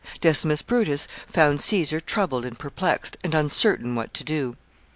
[0.19, 4.55] Decimus Brutus found Caesar troubled and perplexed, and uncertain what to do.